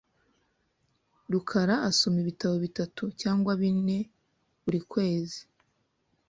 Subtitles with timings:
[1.31, 3.97] rukara asoma ibitabo bitatu cyangwa bine
[4.63, 5.39] buri kwezi.